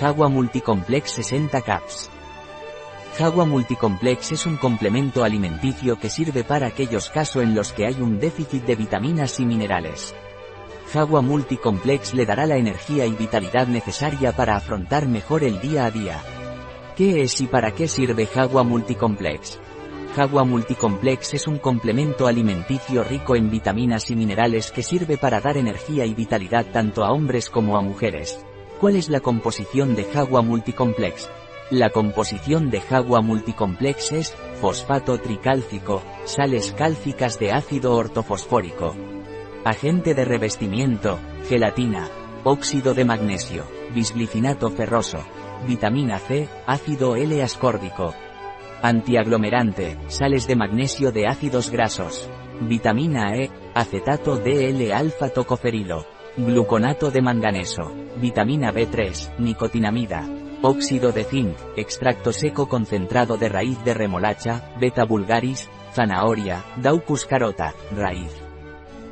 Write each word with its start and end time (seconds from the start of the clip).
Jagua 0.00 0.28
Multicomplex 0.28 1.12
60 1.12 1.60
Caps. 1.62 2.10
Jagua 3.16 3.44
Multicomplex 3.44 4.32
es 4.32 4.44
un 4.44 4.56
complemento 4.56 5.22
alimenticio 5.22 6.00
que 6.00 6.10
sirve 6.10 6.42
para 6.42 6.66
aquellos 6.66 7.10
casos 7.10 7.44
en 7.44 7.54
los 7.54 7.72
que 7.72 7.86
hay 7.86 8.00
un 8.00 8.18
déficit 8.18 8.64
de 8.64 8.74
vitaminas 8.74 9.38
y 9.38 9.46
minerales. 9.46 10.12
Jagua 10.92 11.22
Multicomplex 11.22 12.12
le 12.14 12.26
dará 12.26 12.44
la 12.44 12.56
energía 12.56 13.06
y 13.06 13.12
vitalidad 13.12 13.68
necesaria 13.68 14.32
para 14.32 14.56
afrontar 14.56 15.06
mejor 15.06 15.44
el 15.44 15.60
día 15.60 15.86
a 15.86 15.92
día. 15.92 16.20
¿Qué 16.96 17.22
es 17.22 17.40
y 17.40 17.46
para 17.46 17.70
qué 17.70 17.86
sirve 17.86 18.26
Jagua 18.26 18.64
Multicomplex? 18.64 19.60
Jagua 20.16 20.42
Multicomplex 20.42 21.34
es 21.34 21.46
un 21.46 21.58
complemento 21.58 22.26
alimenticio 22.26 23.04
rico 23.04 23.36
en 23.36 23.48
vitaminas 23.48 24.10
y 24.10 24.16
minerales 24.16 24.72
que 24.72 24.82
sirve 24.82 25.18
para 25.18 25.40
dar 25.40 25.56
energía 25.56 26.04
y 26.04 26.14
vitalidad 26.14 26.66
tanto 26.72 27.04
a 27.04 27.12
hombres 27.12 27.48
como 27.48 27.76
a 27.76 27.80
mujeres. 27.80 28.44
¿Cuál 28.80 28.96
es 28.96 29.08
la 29.08 29.20
composición 29.20 29.94
de 29.94 30.04
Jagua 30.04 30.42
Multicomplex? 30.42 31.30
La 31.70 31.90
composición 31.90 32.70
de 32.70 32.80
Jagua 32.80 33.22
Multicomplex 33.22 34.12
es 34.12 34.34
fosfato 34.60 35.18
tricálcico, 35.18 36.02
sales 36.24 36.72
cálcicas 36.72 37.38
de 37.38 37.52
ácido 37.52 37.94
ortofosfórico, 37.96 38.94
agente 39.64 40.14
de 40.14 40.24
revestimiento, 40.24 41.18
gelatina, 41.48 42.08
óxido 42.42 42.94
de 42.94 43.04
magnesio, 43.04 43.64
bisglicinato 43.94 44.70
ferroso, 44.70 45.18
vitamina 45.66 46.18
C, 46.18 46.48
ácido 46.66 47.16
L-ascórbico, 47.16 48.12
antiaglomerante, 48.82 49.96
sales 50.08 50.46
de 50.46 50.56
magnesio 50.56 51.12
de 51.12 51.26
ácidos 51.26 51.70
grasos, 51.70 52.28
vitamina 52.60 53.36
E, 53.36 53.50
acetato 53.74 54.36
DL-alfa-tocoferilo, 54.36 56.13
gluconato 56.36 57.10
de 57.10 57.22
manganeso, 57.22 57.92
vitamina 58.16 58.72
B3, 58.72 59.38
nicotinamida, 59.38 60.28
óxido 60.62 61.12
de 61.12 61.24
zinc, 61.24 61.56
extracto 61.76 62.32
seco 62.32 62.68
concentrado 62.68 63.36
de 63.36 63.48
raíz 63.48 63.82
de 63.84 63.94
remolacha, 63.94 64.72
beta 64.80 65.04
vulgaris, 65.04 65.70
zanahoria, 65.94 66.64
daucus 66.76 67.24
carota, 67.24 67.74
raíz. 67.96 68.32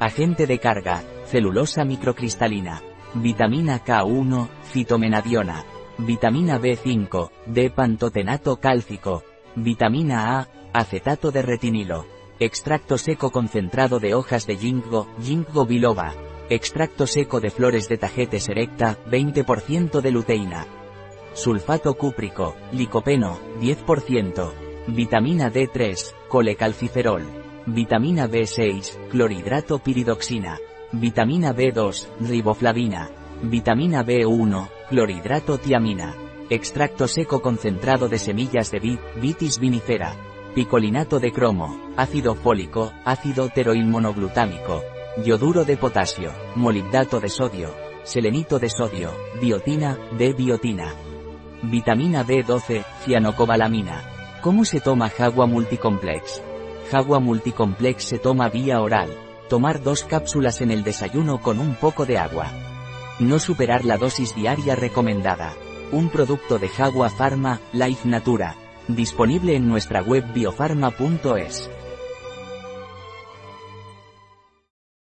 Agente 0.00 0.46
de 0.46 0.58
carga, 0.58 1.02
celulosa 1.26 1.84
microcristalina, 1.84 2.82
vitamina 3.14 3.84
K1, 3.84 4.48
fitomenadiona, 4.64 5.64
vitamina 5.98 6.58
B5, 6.58 7.30
D-pantotenato 7.46 8.56
cálcico, 8.56 9.22
vitamina 9.54 10.40
A, 10.40 10.48
acetato 10.72 11.30
de 11.30 11.42
retinilo, 11.42 12.04
extracto 12.40 12.98
seco 12.98 13.30
concentrado 13.30 14.00
de 14.00 14.14
hojas 14.14 14.44
de 14.48 14.56
ginkgo, 14.56 15.06
ginkgo 15.20 15.66
biloba, 15.66 16.14
Extracto 16.52 17.06
seco 17.06 17.40
de 17.40 17.48
flores 17.48 17.88
de 17.88 17.96
tagetes 17.96 18.46
erecta, 18.46 18.98
20% 19.10 20.02
de 20.02 20.10
luteína. 20.10 20.66
Sulfato 21.32 21.94
cúprico, 21.94 22.56
licopeno, 22.72 23.38
10%. 23.58 24.52
Vitamina 24.88 25.50
D3, 25.50 26.12
colecalciferol. 26.28 27.22
Vitamina 27.64 28.28
B6, 28.28 29.08
clorhidrato 29.08 29.78
piridoxina. 29.78 30.58
Vitamina 30.92 31.54
B2, 31.54 32.06
riboflavina. 32.20 33.08
Vitamina 33.42 34.04
B1, 34.04 34.68
clorhidrato 34.90 35.56
tiamina. 35.56 36.14
Extracto 36.50 37.08
seco 37.08 37.40
concentrado 37.40 38.10
de 38.10 38.18
semillas 38.18 38.70
de 38.70 38.78
vid, 38.78 38.98
vitis 39.22 39.58
vinifera. 39.58 40.14
Picolinato 40.54 41.18
de 41.18 41.32
cromo, 41.32 41.80
ácido 41.96 42.34
fólico, 42.34 42.92
ácido 43.06 43.48
teroilmonoglutámico, 43.48 44.82
Yoduro 45.18 45.66
de 45.66 45.76
potasio, 45.76 46.32
molibdato 46.54 47.20
de 47.20 47.28
sodio, 47.28 47.74
selenito 48.02 48.58
de 48.58 48.70
sodio, 48.70 49.10
biotina, 49.42 49.98
D-biotina. 50.16 50.94
Vitamina 51.60 52.24
B12, 52.24 52.82
cianocobalamina. 53.04 54.40
¿Cómo 54.40 54.64
se 54.64 54.80
toma 54.80 55.10
Jagua 55.10 55.44
Multicomplex? 55.46 56.42
Jagua 56.90 57.20
Multicomplex 57.20 58.04
se 58.04 58.18
toma 58.18 58.48
vía 58.48 58.80
oral. 58.80 59.10
Tomar 59.50 59.82
dos 59.82 60.04
cápsulas 60.04 60.62
en 60.62 60.70
el 60.70 60.82
desayuno 60.82 61.42
con 61.42 61.60
un 61.60 61.74
poco 61.74 62.06
de 62.06 62.16
agua. 62.16 62.50
No 63.20 63.38
superar 63.38 63.84
la 63.84 63.98
dosis 63.98 64.34
diaria 64.34 64.76
recomendada. 64.76 65.52
Un 65.92 66.08
producto 66.08 66.58
de 66.58 66.68
Jagua 66.68 67.10
Pharma, 67.10 67.60
Life 67.74 68.08
Natura. 68.08 68.56
Disponible 68.88 69.56
en 69.56 69.68
nuestra 69.68 70.00
web 70.00 70.24
biofarma.es. 70.32 71.70